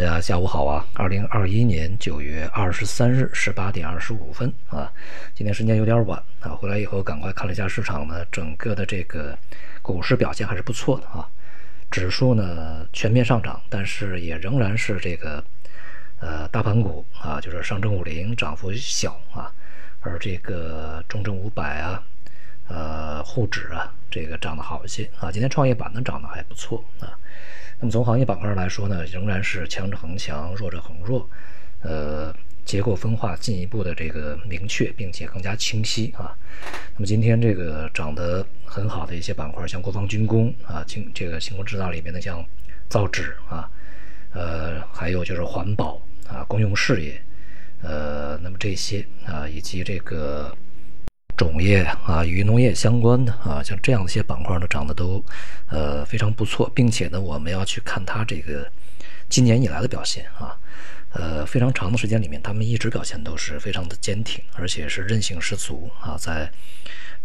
[0.00, 0.82] 大家下午好啊！
[0.94, 4.90] 二零二一年九月二十三日十八点二十五分啊，
[5.34, 9.38] 今天时间有点晚啊，回来以后赶快看了一下市场呢，整个的这个
[9.82, 11.28] 股市表现还是不错的啊，
[11.90, 15.44] 指数呢全面上涨，但是也仍然是这个
[16.20, 19.52] 呃大盘股啊，就是上证五零涨幅小啊，
[20.00, 22.02] 而这个中证五百啊，
[22.68, 27.12] 呃沪指啊，这个涨得好一些啊，今天创业板呢涨得还不错啊。
[27.80, 31.28] 那么从行业板块上来说呢，仍然是强者恒强，弱者恒弱，
[31.82, 32.30] 呃，
[32.64, 36.36] 结构分化进一步的这个明确，并且更加清晰啊。
[36.94, 42.44] 那么今天这个涨得很好的一些板块，像国防军工啊，轻这个轻工制造里面的像
[42.88, 43.70] 造纸啊，
[44.34, 47.18] 呃，还有就是环保啊，公用事业，
[47.82, 50.54] 呃，那么这些啊，以及这个。
[51.40, 55.24] 种业啊，与农业相关的啊，像这样一些板块呢，涨得都，
[55.68, 58.70] 呃，非常不错，并且呢，我们要去看它这个
[59.30, 60.54] 今年以来的表现啊，
[61.14, 66.52] 呃，非常长的时间里面，他们一直表现都是非常的坚挺，而且是韧性十足啊，在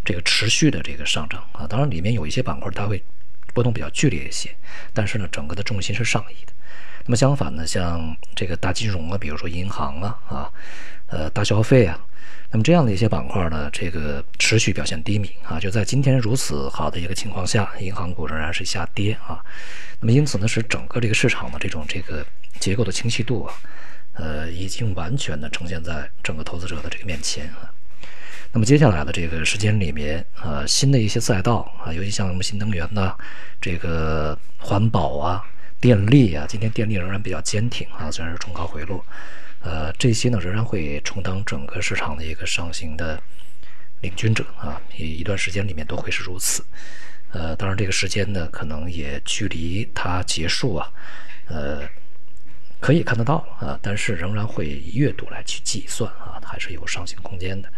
[0.05, 3.03] 这个持续的这个上涨啊，当然里面有一些板块它会
[3.53, 4.55] 波动比较剧烈一些，
[4.93, 6.53] 但是呢，整个的重心是上移的。
[7.05, 10.51] 那么相反呢，像这个大金融啊，比如说银行啊，啊，
[11.07, 11.99] 呃，大消费啊。
[12.51, 19.43] 那么这样的一些板块呢，这个持续表现低迷啊，就在今天如此好的一个情况下，银行股仍然是下跌啊。
[19.99, 22.25] 那么因此呢，使整个这个市场的这种这个
[22.59, 23.53] 结构的清晰度啊，
[24.13, 27.69] 呃，已经完全的呈现在整个投资者的这个面前啊。
[28.51, 33.13] 那么接下来的这个时间里面啊，新的一些赛道啊，尤其像什么新能源呐，
[33.59, 35.43] 这个环保啊、
[35.85, 39.05] 电力啊，今天电力仍然比较坚挺啊，虽然是冲高回落。
[39.59, 43.21] 呃，这些呢仍然会充当整个市场的一个上行的
[44.01, 46.65] 领军者啊，一一段时间里面都会是如此。
[47.33, 50.91] 呃，当然这个时间呢，可能也距离它结束啊，
[51.49, 51.87] 呃，
[52.79, 57.71] 可以看得到啊，但是仍然会以月度来去计算啊，还是有上行空间的。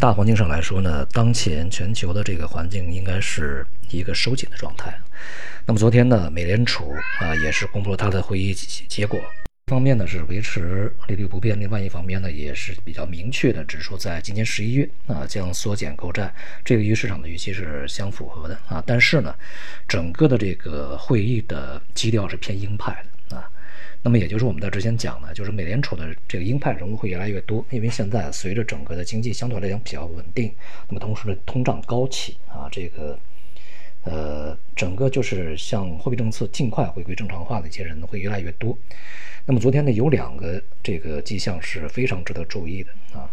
[0.00, 4.92] 大环境上来说呢，当前全球的这个环境应该是一个收紧的状态。
[5.66, 9.20] 那么昨天呢，美联储啊也是公布了它的会议结果。
[9.66, 18.82] 一方面呢是维持利率不变，另外一方面呢也是比较明确的指出，在今年十一月啊将缩减购债，这个与市场的预期是相符合的啊。
[18.84, 19.34] 但是呢，
[19.86, 23.08] 整个的这个会议的基调是偏鹰派的。
[24.04, 30.52] 那么也就是我们在之前讲的，就是美联储的这个鹰派人物会越来越多，因为现在随着整个的经济相对来讲比较稳定，
[30.88, 33.16] 那么同时呢通胀高企啊，这个
[34.04, 38.76] 呃整个就是像货币政策尽快回归正常化的一些人会越来越多。
[39.46, 43.30] 那么昨天呢，有两个这个迹象是非常值得注意的啊。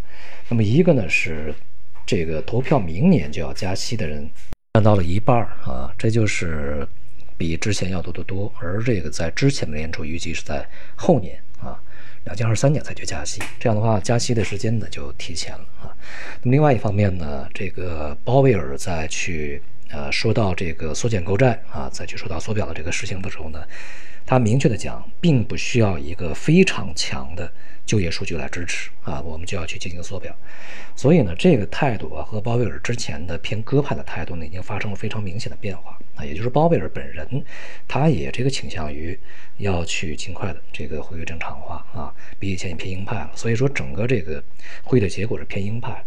[0.50, 1.54] 那么一个呢是
[2.06, 4.30] 这个投票明年就要加息的人
[4.74, 6.88] 占到了一半儿啊，这就是
[7.40, 8.54] 比之前要多得多。
[8.60, 10.64] 而这个在之前的联储预计是在
[10.96, 11.82] 后年啊，
[12.26, 15.90] 两千二三年才去加息，这样的话加息的时间呢就提前了啊。
[16.44, 23.64] 那么另外一方面呢，这个鲍威尔在去呃说到这个缩减购债啊，再去说到缩表的这个事情的时候呢。
[24.30, 27.52] 他明确的讲，并不需要一个非常强的
[27.84, 30.32] 就业数据来支持啊，我们就要去进行缩表。
[30.96, 36.24] 所以呢，这个态度啊，和鲍威尔之前的偏鸽派的态度呢，已经发生了非常明显的变化啊。
[36.24, 37.44] 也就是鲍威尔本人，
[37.88, 39.20] 他也这个倾向于
[39.58, 43.32] 要去尽快的这个回归正常化啊，比以前也偏鹰派了。
[43.34, 44.44] 所以说，整个这个
[44.84, 46.06] 会议的结果是偏鹰派的。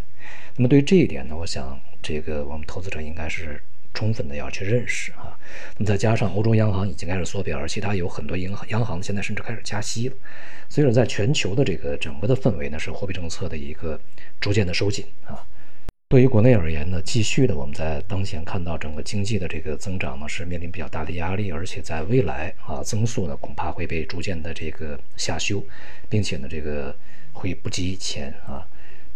[0.54, 3.60] 那么对于这一点呢，我想这个我们投资者应该是。
[3.94, 5.36] 充分的要去认识啊，
[5.76, 10.14] 那么再加上欧洲央行已经开始缩表，而其他有很多银行央行现在甚至开始加息了，
[10.68, 14.00] 所以说在全球的这个整个的氛围呢，是货币政策的一个
[14.40, 15.44] 逐渐的收紧啊。
[16.08, 25.64] 对于国内而言呢，继续的我们在当前看到整个经济的这个增长呢是面临比较大的压力，而且在未来啊增速呢恐怕会被逐渐的这个下修，
[26.08, 26.94] 并且呢这个
[27.32, 28.66] 会不及以前啊。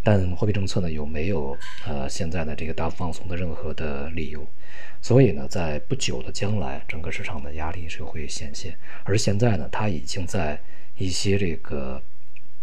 [0.06, 4.46] 但货币政策呢有没有呃现在的这个大放松的任何的理由？
[5.02, 8.72] 所以呢，在不久的将来，整个市场的压力是会显现。
[9.02, 10.56] 而现在呢，它已经在
[10.96, 12.00] 一些这个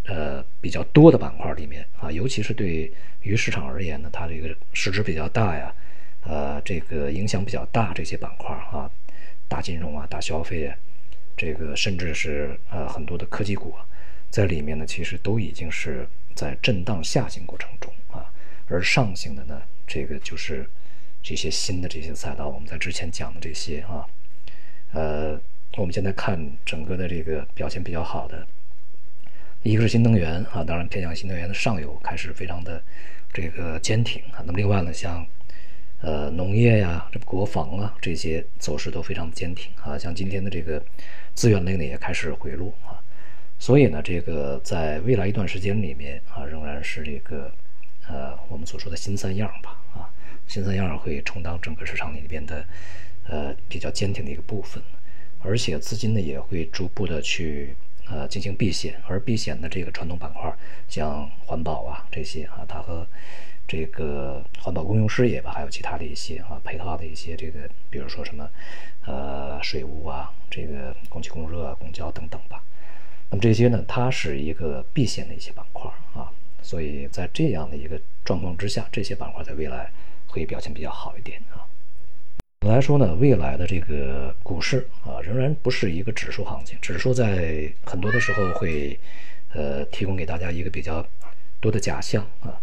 [0.06, 2.90] 呃比较多的板块里面啊，尤其是对
[3.24, 5.76] 于市场而言呢，它这个市值比较大呀，
[6.24, 8.90] 呃，这个影响比较大这些板块啊，
[9.50, 10.78] 大金融啊、大消费啊，
[11.36, 13.84] 这个甚至是呃很多的科技股啊，
[14.30, 16.08] 在里面呢，其实都已经是。
[16.36, 18.26] 在震荡下行过程中啊，
[18.68, 20.70] 而上行的呢，这个就是
[21.22, 24.06] 这些新的这些赛道，我们在之前讲的这些啊，
[24.92, 25.40] 呃，
[25.78, 28.46] 我们现在看整个的这个表现比较好的，
[29.64, 32.84] 一个是新能源啊，当然偏向新能源的上游开始非常的
[33.32, 35.26] 这个坚挺啊，那么另外呢，像
[36.02, 40.84] 呃农业呀、这国防啊这些走势都非常坚挺啊，像今天的这个
[41.34, 43.00] 资源类呢也开始回落啊。
[43.64, 47.50] 所以呢，这个在未来一段时间里面啊，仍然是这个
[48.10, 50.12] 呃我们所说的新三样吧啊，
[50.50, 52.66] 新三样会充当整个市场里边的
[53.26, 54.84] 呃比较坚挺的一个部分，
[55.42, 57.74] 而且资金呢也会逐步的去
[58.10, 60.54] 呃进行避险，而避险的这个传统板块，
[60.90, 63.08] 像环保啊这些啊，它和
[63.66, 68.50] 这个环保公用事业吧，还有其他的一些啊配套的一些这个，比如说什么
[69.06, 72.62] 呃水务啊，这个供气供热、公交等等吧。
[73.34, 76.30] 那么这些呢，它是一个避险的一些板块啊，
[76.62, 79.92] 所以在这样的一个状况之下，这些板块在未来
[80.28, 81.66] 会表现比较好一点啊。
[82.68, 89.00] 来说呢，未来的这个股市啊，仍然不是一个指数行情，指数在很多的时候会
[89.54, 91.04] 呃提供给大家一个比较
[91.60, 92.62] 多的假象啊。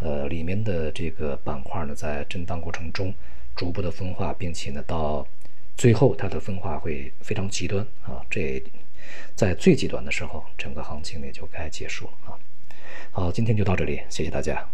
[0.00, 3.14] 呃，里面的这个板块呢，在震荡过程中
[3.56, 5.26] 逐步的分化，并且呢，到
[5.78, 8.20] 最后它的分化会非常极端啊。
[8.28, 8.62] 这
[9.34, 12.38] 在最极端的时候，整个行情也就该结束了啊。
[13.10, 14.70] 好，今天就到这里，谢谢大家。